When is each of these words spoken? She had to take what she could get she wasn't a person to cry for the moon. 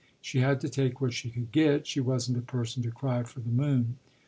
She 0.19 0.39
had 0.39 0.59
to 0.61 0.67
take 0.67 0.99
what 0.99 1.13
she 1.13 1.29
could 1.29 1.51
get 1.51 1.85
she 1.85 1.99
wasn't 1.99 2.39
a 2.39 2.41
person 2.41 2.81
to 2.81 2.89
cry 2.89 3.21
for 3.21 3.39
the 3.39 3.49
moon. 3.51 3.97